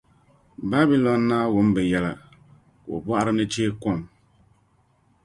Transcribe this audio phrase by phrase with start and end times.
[0.69, 2.11] Babilɔn naa wum bɛ yɛla,
[2.83, 3.99] ka o bɔɣiri ni chee kom.